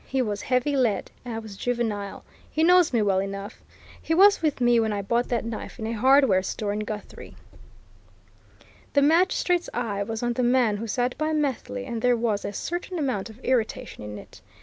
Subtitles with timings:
[0.07, 2.25] He was heavy lead I was juvenile.
[2.49, 3.61] He knows me well enough.
[4.01, 7.35] He was with me when I bought that knife in a hardware store in Guthrie."
[8.93, 12.51] The magistrate's eye was on the man who sat by Methley, and there was a
[12.51, 14.41] certain amount of irritation in it.